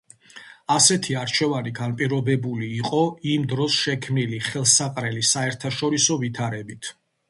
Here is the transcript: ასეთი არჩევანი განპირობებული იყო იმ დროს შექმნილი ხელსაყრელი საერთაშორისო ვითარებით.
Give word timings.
ასეთი 0.75 1.15
არჩევანი 1.23 1.73
განპირობებული 1.81 2.71
იყო 2.79 3.03
იმ 3.37 3.47
დროს 3.55 3.79
შექმნილი 3.85 4.43
ხელსაყრელი 4.51 5.31
საერთაშორისო 5.35 6.23
ვითარებით. 6.27 6.97